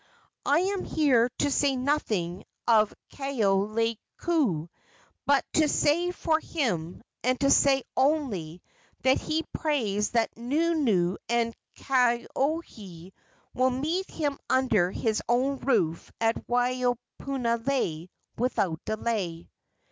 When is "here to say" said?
0.83-1.75